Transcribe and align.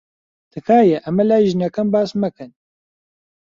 تکایە 0.51 0.97
ئەمە 1.03 1.23
لای 1.29 1.49
ژنەکەم 1.51 1.87
باس 1.93 2.09
مەکەن. 2.21 2.51